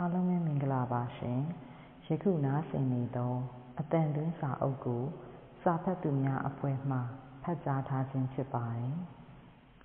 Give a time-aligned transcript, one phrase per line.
[0.00, 1.40] အားလုံးပဲမင်္ဂလာပါရှင်
[2.06, 3.34] ယခုနားဆင်နေသော
[3.80, 5.04] အတန်တွင်းစာအုပ်ကို
[5.62, 6.98] စာဖတ်သူများအဖွဲ့မှ
[7.42, 8.94] ဖတ်ကြားထားခြင်းဖြစ်ပါတယ်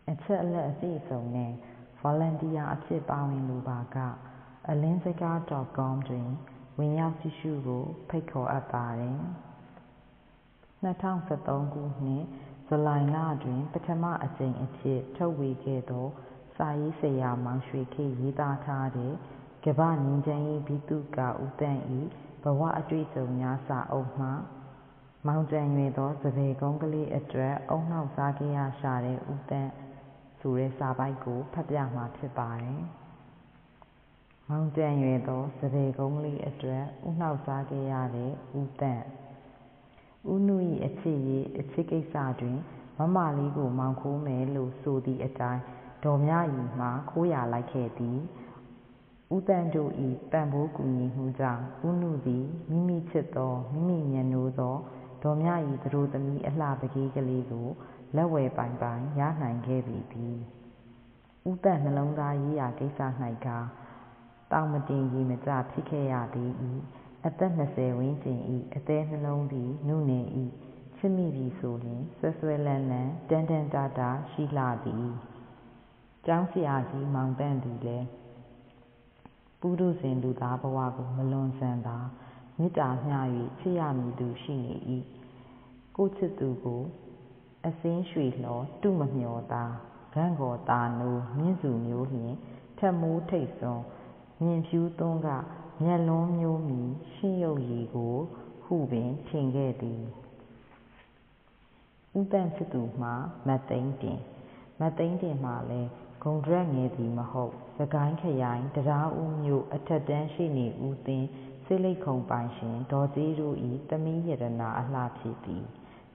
[0.09, 1.51] အချက်အလက်အပြည့်အစုံနဲ့
[2.01, 3.97] volunteer အဖြစ်ပါဝင်လိုပါက
[4.71, 6.27] alinsaga.com တွင်
[6.79, 9.19] ဝင်ရောက်ကြည့်ရှုဖို့ဖိတ်ခေါ်အပ်ပါတယ်
[10.83, 12.23] 2013ခုနှစ်
[12.67, 16.07] ဇူလိုင်လတွင် ပထမအကြိမ်အဖြစ်ထုတ်ဝေခဲ့သော
[16.55, 19.13] စာရေးဆရာမောင်ရွှေခေတ်ရေးသားထားတဲ့
[19.65, 21.79] ကမ္ဘာ့ငြိမ်းချမ်းရေးဗိသုကာဦးသန့်၏
[22.43, 24.27] ဘဝအတွေ့အကြုံများစာအုပ်မှ
[25.27, 29.69] “မောင်ကျန်ရွယ်သောစပယ်ကုန်းကလေးအတွက်ဦးနှောက်စားခဲ့ရရှာတဲ့ဦးသန့်”
[30.39, 32.81] ဆိုတဲ့စာပိုဒ်ကိုဖတ်ပြမှာဖြစ်ပါတယ်။
[34.49, 39.03] မောင်ကျန်ရွယ်သောစပယ်ကုန်းကလေးအတွက်ဦးနှောက်စားခဲ့ရတဲ့ဦးသန့်
[40.31, 42.57] ဦးနု၏အချစ်ရေးအချစ်ကိစ္စတွင်
[42.97, 45.61] မမလေးကိုမောင်ခိုးမယ်လို့ဆိုသည်အတိုင်း
[46.03, 48.19] ဒေါ်မြရီမှာခိုးရာလိုက်ခဲ့သည်
[49.35, 49.91] ဦးသန့်တို့၏
[50.31, 54.75] ပံ့ပိုးကူညီမှုကြောင့်ဦးနုသည်မိမိချစ်သောမိမိမြတ်နိုးသော
[55.23, 55.49] ဒေါ်မြ၏
[55.83, 57.67] သတို့သမီးအလှပကလေးကလေးကို
[58.15, 60.37] လက်ဝယ်ပိုင်ပိုင်ရနိုင်ခဲ့ပေသည်
[61.49, 62.99] ဦးသန့်နှလုံးသားရေးရာကိစ္စ၌
[63.45, 63.67] ကား
[64.51, 66.51] သောင်မတင်ရေမကျဖြစ်ခဲ့ရသေး၏
[67.25, 68.39] အသက်၂၀ဝန်းကျင်၏
[68.75, 70.27] အသည်းနှလုံးသည်နုနယ်၏
[70.97, 75.09] ချစ်မိပြီဆိုလျှင်စွဲစွဲလန်းလန်းတမ်းတမ်းတတရှိလှသည်
[76.25, 78.07] ကျောင်းဆရာကြီးမောင်သန့်သည်လည်း
[79.59, 81.97] ပုထုဇဉ်လူသားဘဝကိုမလွန်ဆန်သာ
[82.57, 83.17] မေတ္တာမျှ၍
[83.59, 84.75] ချစ်ရမည်သူရှိနေ၏
[85.95, 86.81] ကိုယ့်ချစ်သူကို
[87.67, 89.63] အဆင်းရွှေလှော်တုမမျှော်သာ
[90.13, 92.33] ဂန့်ဂေါသာနိုးမြင့်ဇူမျိုးလျှင်
[92.77, 93.83] ထက်မိုးထိပ်စွန်း
[94.43, 95.29] မြင်ဖြူးသွန်းက
[95.83, 96.81] မြတ်လွန်းမျိုးမီ
[97.13, 98.15] ရှင့်ရုပ်ရည်ကို
[98.63, 100.01] ဟုပင်ထင်ခဲ့သည်
[102.17, 103.13] ဦးသန့်ချစ်သူမှာ
[103.47, 104.19] မသိန်းတင်
[104.79, 105.89] မသိန်းတင်မှာလည်း
[106.23, 111.27] ဂုံဒရက်ငယ်သည်မဟုတ် စစ်ကိုင်းခရိုင် တံတားဦးမြို့ အထက်တန်းရှေ့နေဦးသင်း
[111.65, 113.55] ဆေးလိပ်ခုံပိုင်ရှင် ဒေါ်ကြေးတို့၏
[113.89, 115.63] သမီးရတနာ အလှဖြစ်သည်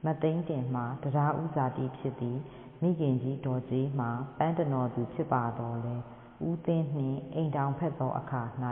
[0.04, 2.38] မသိန်းတင်မှာ တံတားဦးဇာတိဖြစ်သည်
[2.82, 6.02] မိခင်ကြီးဒေါ်ကြေးမှာ ပန်းတနော်သူဖြစ်ပါသော်လည်း
[6.48, 8.42] ဦးသင်းနှင့် အိမ်ထောင်ဖက်သောအခါ၌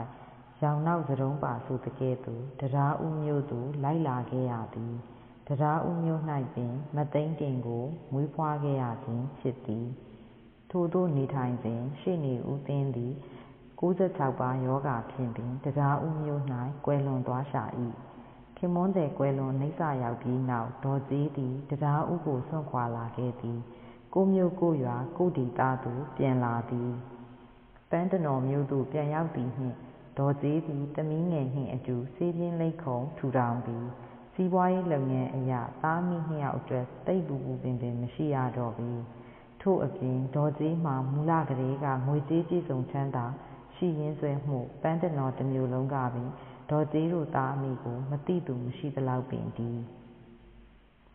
[0.61, 4.93] ရောင်နောက်စာတုံးပါဆိုသကဲ့သို့ တံတားဦးမြို့သို့ လိုက်လာခဲ့ရသည်
[5.47, 6.21] တံတားဦးမြို့၌
[6.55, 9.87] ပင် မသိန်းတင်ကို မွေးဖွားခဲ့ရခြင်းဖြစ်သည်
[10.75, 13.13] ထိုသို့နေထိုင်စဉ်ရှေ့နေဦးသင်းသည်
[13.79, 13.81] ၉
[14.17, 16.43] ၆ပါးရောဂါဖြင့်ပင်တံတားဦးမြို့၌
[16.85, 17.63] ကွယ်လွန်သွားရှာ၏
[18.57, 23.59] ခင်ပွန်းသည်ကွယ်လွန်နိစ္စရောက်ပြီးနောက်ဒေါ်ကြေးသည်တံတားဦးကိုစွန့်ခွာလာခဲ့သည်
[24.13, 26.91] ကိုယ့်မြို့ကိုယ့်ရွာကိုယ့်ဒေသသို့ပြန်လာသည်
[27.89, 29.77] ပန်းတနော်မြို့သို့ပြန်ရောက်သည်နှင့်
[30.19, 33.85] ဒေါ်ကြေးသည်သမီးငယ်နှင့်အတူဆေးပြင်းလိပ်ခုံထူထောင်သည်
[34.33, 38.89] စီးပွားရေးလုပ်ငန်းအရသားအမိနှစ်ယောက်အတွက်သိပ်ပူပူပင်ပင်မရှိရတော့ပေ
[39.63, 43.25] ထို့အပြင်ဒေါ်ကြေးမှာမူလကတည်းက ငွေကြေးပြည့်စုံချမ်းသာ
[43.75, 46.29] ရှိရင်းစွဲမှု ပန်းတနော်တစ်မြို့လုံးကပင်
[46.71, 49.81] ဒေါ်ကြေးတို့သားအမိကို မသိသူမရှိသလောက်ပင်တည်း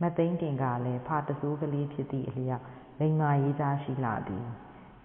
[0.02, 2.64] မသိန်းတင်ကလည်း ဖတဆိုးကလေးဖြစ်သည့်အလျောက်
[3.00, 4.46] လိမ္မာရေးသားရှိလှသည်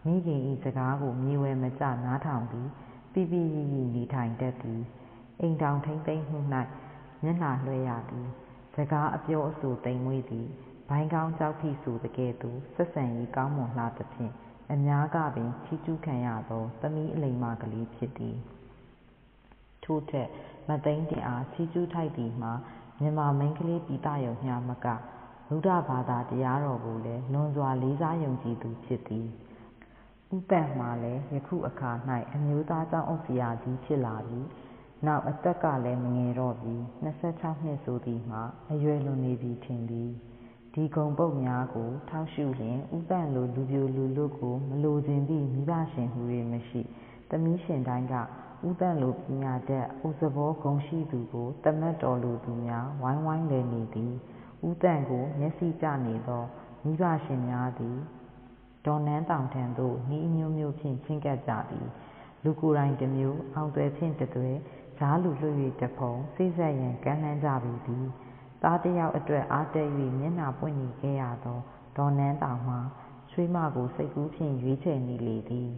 [0.06, 2.68] မိခင်၏စကားကို မြေဝယ်မကျနားထောင်သည်
[3.14, 4.82] ပိပိရိရိနေထိုင်တတ်သည်
[5.42, 6.40] အိမ်ထောင်ထိန်းသိမ်းမှု၌
[7.24, 8.28] မျက်နှာလွှဲရသည်
[8.76, 10.48] စကားအပြောအဆိုသိမ်မွေ့သည်
[10.90, 14.34] ဘိုင်းကောင်းကျောက်ထိဆိုသကဲ့သို့ဆက်ဆံရေးကောင်းမွန်လှသဖြင့်
[14.72, 18.38] အများကပင်ချီးကျူးခံရသောသမီးအလိမ္မာကလေးဖြစ်သည်
[19.84, 20.30] ထို့ထက်
[20.70, 22.54] မသိန်းတင်အားချီးကျူးထိုက်သည်မှာ
[23.00, 24.88] မြန်မာမိန်းကလေးပီသရုံမျှမက
[25.48, 29.28] ဗုဒ္ဓဘာသာတရားတော်ကိုလည်းလွန်စွာလေးစားယုံကြည်သူဖြစ်သည်
[30.36, 31.92] ဦးသန့်မှာလည်းယခုအခါ၌
[32.34, 34.42] အမျိုးသားကျောင်းအုပ်ဆရာကြီးဖြစ်လာပြီ
[35.06, 37.08] နောက်အသက်ကလည်းမငယ်တော့ပြီ၂
[37.42, 38.42] ၆နှစ်ဆိုသည်မှာ
[38.72, 40.12] အရွယ်လွန်နေပြီထင်သည်
[40.76, 46.82] ဒီဂုဏ်ပုဒ်များကို ထောက်ရှုလျှင် ဦးသန့်လို လူပျိုလူလွတ်ကို မလိုချင်သည့် မိဘရှင်ဟူ၍မရှိ
[47.30, 48.14] သမီးရှင်တိုင်းက
[48.68, 54.14] ဦးသန့်လို ပညာတတ် အိုစားပေါဂုဏ်ရှိသူကို သမက်တော်လိုသူများ ဝိုင်းဝိုင်းလည်နေသည်
[54.68, 56.44] ဦးသန့်ကို မျက်စိကျနေသော
[56.84, 57.98] မိဘရှင်များသည်
[58.86, 61.88] ဒေါ်နန်းသောင်ထံသို့ နည်းအမျိုးမျိုးဖြင့် ချဉ်းကပ်ကြသည်
[62.44, 64.56] လူကိုယ်တိုင်တစ်မျိုး အောင်သွယ်ဖြင့်တစ်သွယ်
[65.00, 68.06] ကြားလူလွှတ်၍တစ်ဖုံ စေ့စပ်ရန် ကမ်းလှမ်းကြပေသည်
[68.64, 69.90] သားတစ်ယောက်အတွက်အားတက်၍
[70.20, 71.60] မျက်နှာပွင့်နေခဲ့ရသော
[71.98, 72.80] ဒေါ်နန်းသောင်မှာ
[73.32, 75.70] ချွေးမကိုစိတ်ကူးဖြင့်ရွေးချယ်နေလေသည်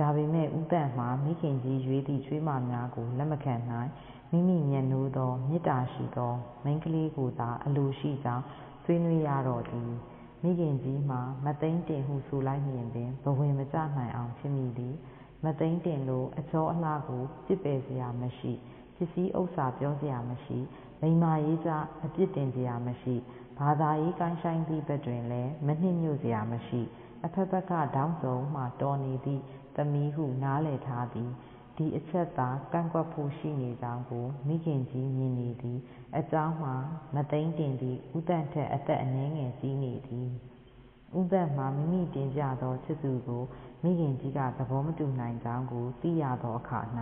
[0.00, 3.90] ဒါပေမဲ့ဦးသန့်မှာမိခင်ကြီးရွေးသည့်ချွေးမများကိုလက်မခံနိုင်
[4.30, 6.34] မိမိမြတ်နိုးသောမေတ္တာရှိသော
[6.64, 8.44] မိန်းကလေးကိုသာအလိုရှိကြောင်း
[8.84, 9.92] ဆွေးနွေးရတော့သည်
[10.42, 14.94] မိခင်ကြီးမှာမသိန်းတင်ဟုဆိုလိုက်မြင်ပင်ဘဝင်မကျနိုင်အောင်ဖြစ်မိသည်
[15.44, 18.52] မသိန်းတင်လိုအကျော်အလှကိုပြစ်ပယ်စရာမရှိ
[18.96, 21.70] ပစ္စည်းဥစ္စာပြောစရာမရှိလိ မ္မာရေးကြ
[22.04, 23.14] အပြစ်တင်စရာမရှိ
[23.58, 26.80] ဘာသာရေးကိုင်းဆိုင်သည့်ဘက်တွင်လည်းမနှစ်မြို့စရာမရှိ
[27.24, 29.42] အဖက်ဖက်ကတောင်းစုံမှတော်နေသည့်
[29.76, 31.30] သမီးဟုနားလည်ထားသည်
[31.76, 35.78] ဒီအချက်သာကန့်ကွက်ဖို့ရှိနေကြောင်းကိုမိခင်ကြီးမြင်နေသည်
[36.18, 36.74] အကြောင်းမှာ
[37.14, 40.28] မသိန်းတင်သည်ဦးသန့်ထက်အသက်အနည်းငယ်ကြီးနေသည်။
[41.18, 43.42] ဦးသန့်မှာမိမိတင်ပြသောချစ်သူကို
[43.82, 46.80] မိခင်ကြီးကသဘောမတူနိုင်ကြောင်းကိုသိရသောအခါ၌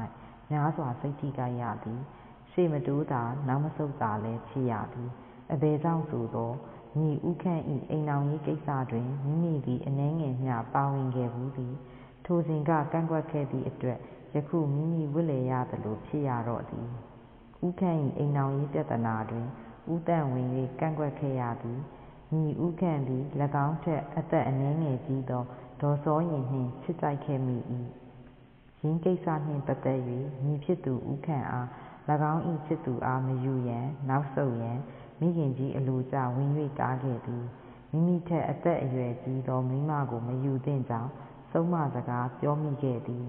[0.51, 2.01] များစွာစိတ်ထိခိုက်ရသည်။
[2.57, 5.11] ရှေ့မတိုးသာနောက်မဆုတ်သာလည်းဖြစ်ရသည်။
[5.53, 6.55] အဘယ်ကြောင့်ဆိုသော်
[6.99, 11.75] ညီဦးခန့်၏အိမ်ထောင်ရေးကိစ္စတွင်မိမိသည်အနည်းငယ်မျှပါဝင်ခဲ့ဖူးသည်။
[12.25, 13.99] ထိုစဉ်ကကန့်ကွက်ခဲ့သည့်အတွက်
[14.35, 16.89] ယခုမိမိဝတ်လည်ရသလိုဖြစ်ရတော့သည်။
[17.67, 19.47] ဦးခန့်၏အိမ်ထောင်ရေးပြဿနာတွင်
[19.93, 20.49] ဦးသန့်ဝင်၍
[20.81, 21.81] ကန့်ကွက်ခဲ့ရသည်။
[22.35, 23.23] ညီဦးခန့်သည်၎
[23.65, 25.43] င်းထက်အသက်အနည်းငယ်ကြီးသော
[25.81, 27.57] ဒေါ်စောယဉ်နှင့်ချစ်ကြိုက်ခဲ့မိ၏။
[28.83, 30.01] ယင်းကိစ္စနှင့်ပတ်သက်၍
[30.45, 31.69] ညီဖြစ်သူဦးခန့်အား၎
[32.13, 34.79] င်း၏ချစ်သူအားမယူရန်နောက်ဆုတ်ရန်
[35.21, 37.45] မိခင်ကြီးအလိုကျဝင်၍တားခဲ့သည်။
[37.91, 41.11] မိမိထက်အသက်အရွယ်ကြီးသောမိန်းမကိုမယူသင့်ကြောင်း
[41.51, 43.27] ဆုံးမစကားပြောမိခဲ့သည်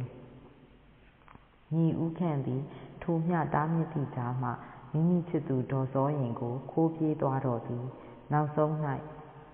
[1.75, 2.61] ။ညီဦးခန့်သည်
[3.01, 4.49] ထိုမျှတားမြစ်သည့်ကြားမှ
[4.91, 7.85] မိမိချစ်သူဒေါ်စောယဉ်ကိုခိုးပြေးသွားတော့သည်။
[8.31, 8.71] နောက်ဆုံး၌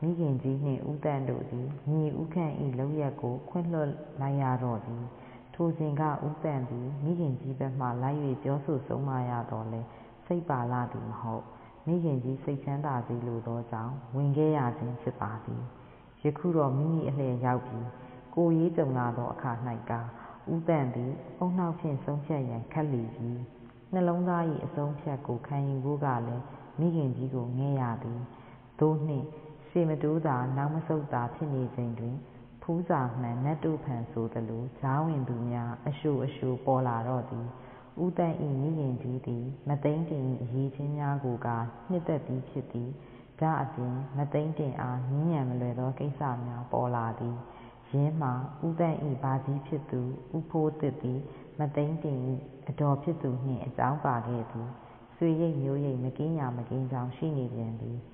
[0.02, 3.92] မိခင်ကြီးနှင့်ဦးသန့်တို့သည်ညီဦးခန့်၏လုပ်ရပ်ကိုခွင့်လွှတ်
[4.22, 5.04] လိုက်ရတော့သည်။
[5.56, 9.88] ထိုစဉ်ကဦးသန့်သည်မိခင်ကြီးဘက်မှလိုက်၍ပြောဆိုဆုံးမရသော်လည်း
[10.26, 11.44] စိတ်ပါလှသည်မဟုတ်။
[11.88, 15.62] မိခင်ကြီးစိတ်ချမ်းသာစေလိုသောကြောင့်ဝင်ခဲ့ရခြင်းဖြစ်ပါသည်။
[16.24, 17.80] ယခုတော့မိမိအလှည့်ရောက်ပြီ။
[18.36, 19.52] ကိုယ်ရေးကြုံလာသောအခါ၌
[19.90, 20.08] ကား
[20.52, 21.12] ဦးသန့်သည်
[21.44, 23.32] ဦးနှောက်ဖြင့်ဆုံးဖြတ်ရန်ခက်လှပြီ။
[23.94, 26.44] နှလုံးသား၏အဆုံးအဖြတ်ကိုခံယူဖို့ကလည်း
[26.80, 28.20] မိခင်ကြီးကိုငဲ့ရသည်။
[28.80, 29.26] သို့နှင့်
[29.70, 32.16] ရှေ့မတိုးသာနောက်မဆုတ်သာဖြစ်နေချိန်တွင်
[32.64, 37.48] ဖူးစာမှန်နတ်တို့ဖန်ဆိုသလိုကြားဝင်သူများအလျှိုအလျှိုပေါ်လာတော့သည်။
[38.04, 42.90] ဦးသန့်၏မိခင်ကြီးသည် မသိန်းတင်၏အရည်အချင်းများကိုကားနှစ်သက်ပြီးဖြစ်သည်။
[43.40, 47.38] ဒါ့အပြင်မသိန်းတင်အားငြင်းရန်မလွယ်သောကိစ္စများပေါ်လာသည်။
[47.92, 48.34] ယင်းမှာ
[48.66, 50.02] ဦးသန့်၏ဘာကြီးဖြစ်သူ
[50.36, 51.20] ဦးဖိုးသစ်သည်
[51.60, 52.18] မသိန်းတင်၏
[52.70, 54.68] အဒေါ်ဖြစ်သူနှင့်အကြောင်းပါခဲ့သည်။
[55.16, 57.98] ဆွေရိတ်မျိုးရိတ်မကင်းရာမကင်းကြောင်းရှိနေပြန်သည်။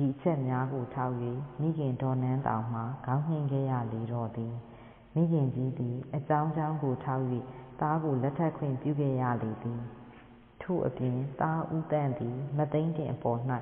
[0.00, 1.14] ဒီအချက်များကိုထောက်၍
[1.60, 4.54] မိခင်ဒေါ်နန်းတောင်မှာခေါင်းညှိမ့်ခဲ့ရလေတော့သည်။
[5.14, 7.24] မိခင်ကြီးသည်အကြောင်းကြောင်းကိုထောက်၍
[7.80, 9.80] သားကိုလက်ထပ်ခွင့်ပြုခဲ့ရလေသည်။
[10.62, 13.40] ထို့အပြင်သားဦးသန့်သည်မသိန်းတင်အပေါ်၌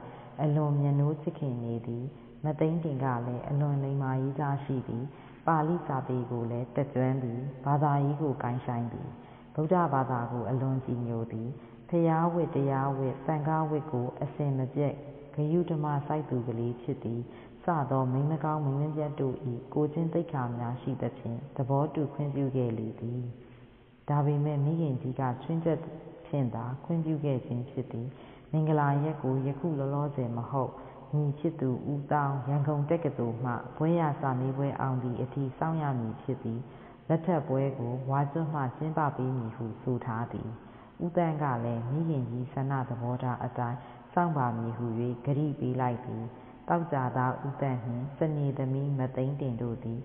[0.42, 2.04] အလွန်မြတ်နိုးချစ်ခင်နေသည်။
[2.44, 5.04] မသိန်းတင်ကလည်းအလွန်လိမ္မာရေးခြားရှိသည်။
[5.46, 9.08] ပါဠိစာပေကိုလည်းတတ်ကျွမ်းသည်။ဘာသာရေးကိုကိုင်းရှိုင်းသည်။
[9.54, 11.48] ဗုဒ္ဓဘာသာကိုအလွန်ကြည်ညိုသည်။
[11.88, 14.94] ဘုရားဝတ်တရားဝတ်သံဃာ့ဝတ်ကိုအစဉ်မပြတ်
[15.38, 17.20] ဂရုဓမ္မစိုက်သူကလေးဖြစ်သည်
[17.64, 19.34] စသောမိန်းမကောင်းမိန်းမပျက်တို့၏
[19.74, 23.22] ကိုယ်ကျင့်သိက္ခာများရှိသဖြင့်သဘောတူခွင့်ပြုခဲ့လေသည်။
[24.08, 25.78] ဒါပေမဲ့မိခင်ကြီးကခြွင်းချက်
[26.26, 28.06] ဖြင့်သာခွင့်ပြုခဲ့ခြင်းဖြစ်သည်။
[28.52, 30.72] မင်္ဂလာရက်ကိုယခုလောလောဆယ်မဟုတ်
[31.14, 36.60] ညီဖြစ်သူဦးသောင်းရန်ကုန်တက္ကသိုလ်မှဘွဲ့ရစာမေးပွဲအောင်သည်အထိစောင့်ရမည်ဖြစ်သည်။
[37.08, 40.48] လက်ထပ်ပွဲကိုဝါကျွတ်မှကျင်းပပေးမည်ဟုဆိုထားသည်။
[41.04, 43.78] ဦးသန့်ကလည်းမိခင်ကြီးဆန္ဒသဘောထားအတိုင်း
[44.12, 44.84] စောင့်ပါမည်ဟူ၍
[45.24, 46.24] ဂတိပေးလိုက်သည်။
[46.68, 50.00] သောကြာသားဦးသန့်နှင့်စနေသမီးမသိန်းတင်တို့သည်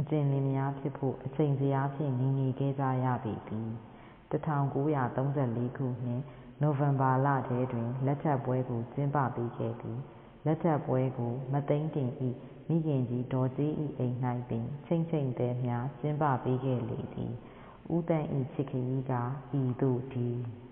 [0.00, 3.68] အကြင်လင်မယားဖြစ်ဖို့အချိန်ဇယားဖြင့်နေနေခဲ့ကြရပေသည်။
[4.30, 4.76] ၁၉
[5.14, 6.22] ၃၄ခုနှစ်
[6.62, 9.98] နိုဝင်ဘာလထဲတွင်လက်ထပ်ပွဲကိုကျင်းပပေးခဲ့သည်။
[10.46, 12.10] လက်ထပ်ပွဲကိုမသိန်းတင်၏
[12.68, 14.16] မိခင်ကြီးဒေါ်ကြေး၏အိမ်၌
[14.48, 17.32] ပင်ချိတ်ချိတ်သဲများကျင်းပပေးခဲ့လေသည်။
[17.94, 19.30] ဦးသန့်၏ချစ်ခရီးကား
[19.60, 20.40] ဤသို့တည်း။